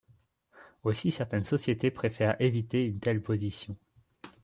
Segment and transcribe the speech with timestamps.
[0.83, 3.77] Aussi certaines sociétés préfèrent éviter une telle position.